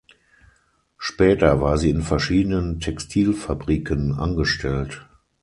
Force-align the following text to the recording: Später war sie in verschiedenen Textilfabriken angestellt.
Später 0.97 1.61
war 1.61 1.77
sie 1.77 1.91
in 1.91 2.01
verschiedenen 2.01 2.79
Textilfabriken 2.79 4.13
angestellt. 4.15 5.05